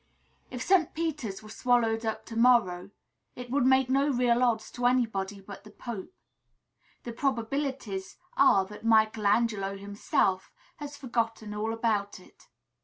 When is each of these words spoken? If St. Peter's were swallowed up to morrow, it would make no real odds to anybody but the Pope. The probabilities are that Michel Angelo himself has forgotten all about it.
If 0.49 0.63
St. 0.63 0.95
Peter's 0.95 1.43
were 1.43 1.49
swallowed 1.49 2.07
up 2.07 2.25
to 2.25 2.35
morrow, 2.35 2.89
it 3.35 3.51
would 3.51 3.67
make 3.67 3.87
no 3.87 4.09
real 4.09 4.41
odds 4.41 4.71
to 4.71 4.87
anybody 4.87 5.39
but 5.41 5.63
the 5.63 5.69
Pope. 5.69 6.11
The 7.03 7.13
probabilities 7.13 8.17
are 8.35 8.65
that 8.65 8.83
Michel 8.83 9.27
Angelo 9.27 9.77
himself 9.77 10.51
has 10.77 10.97
forgotten 10.97 11.53
all 11.53 11.71
about 11.71 12.19
it. 12.19 12.47